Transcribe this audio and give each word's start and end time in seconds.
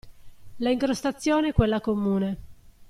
La 0.57 0.71
incrostazione 0.71 1.49
è 1.49 1.53
quella 1.53 1.79
comune. 1.79 2.37